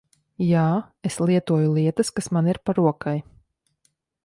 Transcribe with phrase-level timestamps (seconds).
[0.45, 0.61] Jā,
[1.09, 3.17] es lietoju lietas kas man ir pa rokai.